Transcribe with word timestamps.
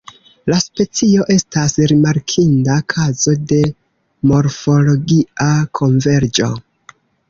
La 0.51 0.55
specio 0.61 1.27
estas 1.35 1.75
rimarkinda 1.91 2.79
kazo 2.95 3.37
de 3.53 3.63
morfologia 4.33 5.55
konverĝo. 5.83 6.55